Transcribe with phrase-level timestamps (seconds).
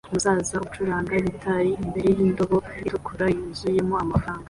[0.09, 4.39] Umusaza acuranga gitari imbere yindobo itukura yuzuyemo amafaranga